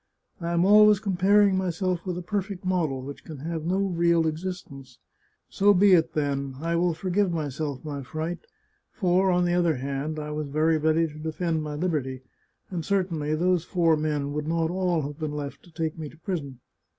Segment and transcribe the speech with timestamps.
[0.39, 4.67] I am always comparing myself with a perfect model, which can have no real exis
[4.67, 4.97] tence.
[5.47, 6.55] So be it, then.
[6.59, 8.39] I will forgive myself my fright,
[8.91, 12.21] for, on the other hand, I was very ready to defend my liberty,
[12.71, 16.17] and certainly those four men would not all have been left to take me to
[16.17, 16.61] prison.